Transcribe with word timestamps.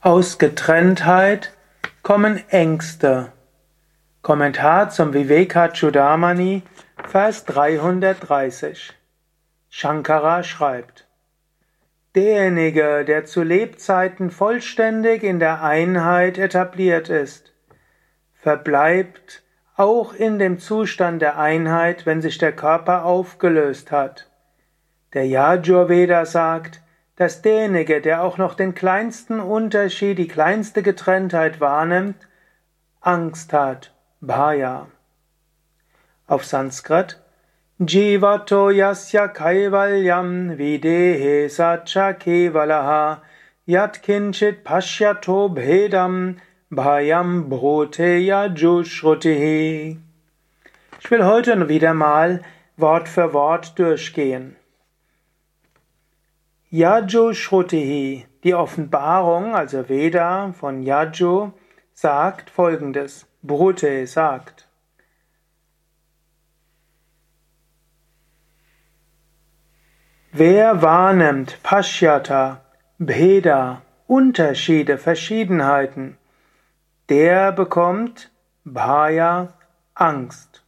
Aus 0.00 0.38
Getrenntheit 0.38 1.52
kommen 2.04 2.40
Ängste. 2.50 3.32
Kommentar 4.22 4.90
zum 4.90 5.12
Vivekachudamani, 5.12 6.62
Vers 7.08 7.44
330. 7.46 8.92
Shankara 9.68 10.44
schreibt, 10.44 11.08
Derjenige, 12.14 13.04
der 13.04 13.24
zu 13.24 13.42
Lebzeiten 13.42 14.30
vollständig 14.30 15.24
in 15.24 15.40
der 15.40 15.64
Einheit 15.64 16.38
etabliert 16.38 17.08
ist, 17.08 17.52
verbleibt 18.34 19.42
auch 19.74 20.14
in 20.14 20.38
dem 20.38 20.60
Zustand 20.60 21.20
der 21.22 21.40
Einheit, 21.40 22.06
wenn 22.06 22.22
sich 22.22 22.38
der 22.38 22.52
Körper 22.52 23.04
aufgelöst 23.04 23.90
hat. 23.90 24.30
Der 25.12 25.26
Yajurveda 25.26 26.24
sagt, 26.24 26.82
dass 27.18 27.42
derjenige, 27.42 28.00
der 28.00 28.22
auch 28.22 28.38
noch 28.38 28.54
den 28.54 28.76
kleinsten 28.76 29.40
Unterschied, 29.40 30.18
die 30.18 30.28
kleinste 30.28 30.84
Getrenntheit 30.84 31.60
wahrnimmt, 31.60 32.28
Angst 33.00 33.52
hat, 33.52 33.92
Bhaya. 34.20 34.86
Auf 36.28 36.44
Sanskrit 36.44 37.20
Jivato 37.80 38.70
yasya 38.70 39.28
kaivalyam 39.28 40.56
videhe 40.58 41.48
sacha 41.48 42.12
kevalaha 42.12 43.22
yat 43.66 44.00
kinchit 44.02 44.62
pashyato 44.62 45.48
bhedam 45.48 46.36
bhayam 46.70 47.48
bhote 47.48 48.18
yajushrutihi. 48.30 49.98
Ich 51.00 51.10
will 51.10 51.24
heute 51.24 51.68
wieder 51.68 51.94
mal 51.94 52.42
Wort 52.76 53.08
für 53.08 53.32
Wort 53.32 53.76
durchgehen. 53.76 54.57
Yaju 56.70 57.32
Shrutihi, 57.32 58.26
die 58.44 58.54
Offenbarung, 58.54 59.54
also 59.54 59.88
Veda 59.88 60.52
von 60.52 60.82
Yaju, 60.82 61.52
sagt 61.94 62.50
folgendes. 62.50 63.26
Brute 63.42 64.06
sagt. 64.06 64.68
Wer 70.32 70.82
wahrnimmt 70.82 71.58
Pashyata, 71.62 72.60
Bheda, 72.98 73.80
Unterschiede, 74.06 74.98
Verschiedenheiten, 74.98 76.18
der 77.08 77.50
bekommt 77.52 78.30
Bhaya, 78.64 79.54
Angst. 79.94 80.62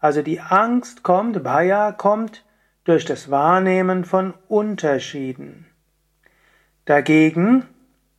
Also 0.00 0.22
die 0.22 0.40
Angst 0.40 1.02
kommt, 1.02 1.42
Bhaya 1.42 1.92
kommt 1.92 2.42
durch 2.86 3.04
das 3.04 3.30
Wahrnehmen 3.30 4.04
von 4.04 4.32
Unterschieden. 4.48 5.66
Dagegen, 6.84 7.66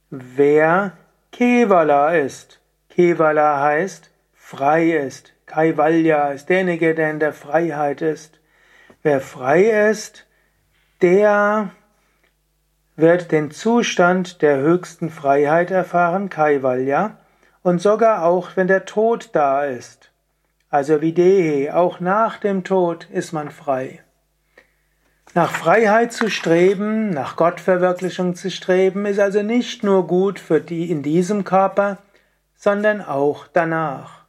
wer 0.10 0.92
Kevala 1.32 2.14
ist, 2.14 2.62
Kevala 2.90 3.62
heißt 3.62 4.12
frei 4.34 4.92
ist, 4.92 5.34
Kaivalya 5.46 6.32
ist 6.32 6.50
derjenige, 6.50 6.94
der 6.94 7.10
in 7.10 7.20
der 7.20 7.32
Freiheit 7.32 8.02
ist. 8.02 8.42
Wer 9.02 9.22
frei 9.22 9.90
ist, 9.90 10.28
der 11.02 11.72
wird 12.98 13.32
den 13.32 13.52
Zustand 13.52 14.42
der 14.42 14.58
höchsten 14.58 15.10
Freiheit 15.10 15.72
erfahren, 15.72 16.30
Kaivalya, 16.30 17.18
und 17.64 17.82
sogar 17.82 18.26
auch, 18.26 18.50
wenn 18.56 18.68
der 18.68 18.84
Tod 18.84 19.30
da 19.34 19.64
ist. 19.64 20.12
Also 20.70 21.02
wie 21.02 21.14
Dehe, 21.14 21.74
auch 21.74 22.02
nach 22.02 22.38
dem 22.38 22.66
Tod 22.66 23.08
ist 23.10 23.32
man 23.32 23.52
frei. 23.52 24.04
Nach 25.38 25.52
Freiheit 25.52 26.14
zu 26.14 26.32
streben, 26.32 27.12
nach 27.12 27.36
Gottverwirklichung 27.36 28.34
zu 28.34 28.50
streben, 28.50 29.06
ist 29.06 29.20
also 29.20 29.44
nicht 29.44 29.84
nur 29.84 30.08
gut 30.08 30.40
für 30.40 30.60
die 30.60 30.90
in 30.90 31.04
diesem 31.04 31.44
Körper, 31.44 32.00
sondern 32.56 33.04
auch 33.04 33.46
danach. 33.46 34.26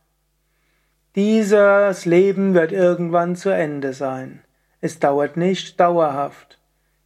Dieses 1.16 2.04
Leben 2.04 2.52
wird 2.52 2.72
irgendwann 2.72 3.36
zu 3.36 3.48
Ende 3.48 3.94
sein. 3.94 4.44
Es 4.82 4.98
dauert 4.98 5.38
nicht 5.38 5.80
dauerhaft. 5.80 6.60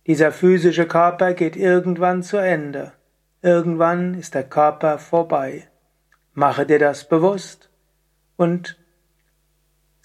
Dieser 0.08 0.32
physische 0.32 0.86
Körper 0.86 1.32
geht 1.32 1.54
irgendwann 1.54 2.24
zu 2.24 2.38
Ende. 2.38 2.90
Irgendwann 3.40 4.14
ist 4.14 4.34
der 4.34 4.42
Körper 4.42 4.98
vorbei. 4.98 5.68
Mache 6.34 6.66
dir 6.66 6.80
das 6.80 7.08
bewusst 7.08 7.70
und 8.34 8.81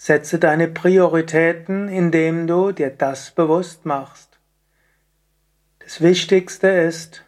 Setze 0.00 0.38
deine 0.38 0.68
Prioritäten, 0.68 1.88
indem 1.88 2.46
du 2.46 2.70
dir 2.70 2.90
das 2.90 3.32
bewusst 3.32 3.84
machst. 3.84 4.38
Das 5.80 6.00
Wichtigste 6.00 6.68
ist, 6.68 7.24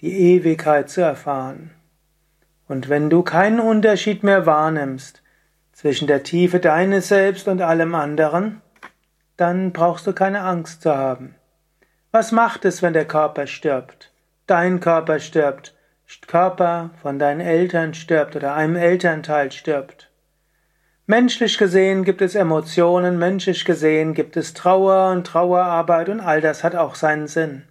die 0.00 0.12
Ewigkeit 0.12 0.88
zu 0.88 1.00
erfahren. 1.00 1.72
Und 2.68 2.88
wenn 2.88 3.10
du 3.10 3.22
keinen 3.22 3.58
Unterschied 3.58 4.22
mehr 4.22 4.46
wahrnimmst 4.46 5.20
zwischen 5.72 6.06
der 6.06 6.22
Tiefe 6.22 6.60
deines 6.60 7.08
Selbst 7.08 7.48
und 7.48 7.60
allem 7.60 7.94
anderen, 7.96 8.62
dann 9.36 9.72
brauchst 9.72 10.06
du 10.06 10.12
keine 10.12 10.42
Angst 10.42 10.82
zu 10.82 10.96
haben. 10.96 11.34
Was 12.12 12.30
macht 12.30 12.64
es, 12.64 12.82
wenn 12.82 12.92
der 12.92 13.06
Körper 13.06 13.48
stirbt? 13.48 14.12
Dein 14.46 14.78
Körper 14.78 15.18
stirbt, 15.18 15.74
Körper 16.28 16.90
von 17.02 17.18
deinen 17.18 17.40
Eltern 17.40 17.94
stirbt 17.94 18.36
oder 18.36 18.54
einem 18.54 18.76
Elternteil 18.76 19.50
stirbt. 19.50 20.08
Menschlich 21.08 21.56
gesehen 21.56 22.02
gibt 22.02 22.20
es 22.20 22.34
Emotionen, 22.34 23.16
menschlich 23.16 23.64
gesehen 23.64 24.12
gibt 24.12 24.36
es 24.36 24.54
Trauer 24.54 25.12
und 25.12 25.24
Trauerarbeit 25.24 26.08
und 26.08 26.18
all 26.18 26.40
das 26.40 26.64
hat 26.64 26.74
auch 26.74 26.96
seinen 26.96 27.28
Sinn. 27.28 27.62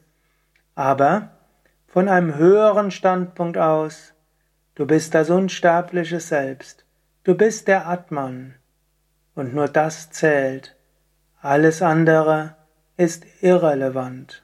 Aber 0.73 1.31
von 1.85 2.07
einem 2.07 2.35
höheren 2.35 2.91
Standpunkt 2.91 3.57
aus, 3.57 4.13
du 4.75 4.85
bist 4.85 5.13
das 5.13 5.29
unsterbliche 5.29 6.21
Selbst, 6.21 6.85
du 7.25 7.35
bist 7.35 7.67
der 7.67 7.87
Atman 7.87 8.55
und 9.35 9.53
nur 9.53 9.67
das 9.67 10.11
zählt, 10.11 10.77
alles 11.41 11.81
andere 11.81 12.55
ist 12.95 13.25
irrelevant. 13.41 14.43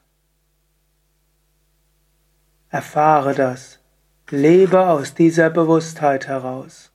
Erfahre 2.69 3.35
das, 3.35 3.79
lebe 4.29 4.85
aus 4.85 5.13
dieser 5.13 5.49
Bewusstheit 5.49 6.27
heraus. 6.27 6.90